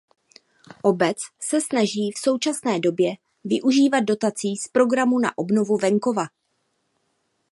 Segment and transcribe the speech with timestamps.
[0.83, 3.11] Obec se snaží v současné době
[3.43, 6.23] využívat dotací z Programu na obnovu venkova.